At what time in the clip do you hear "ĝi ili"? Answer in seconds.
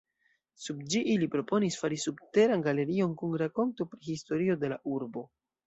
0.93-1.27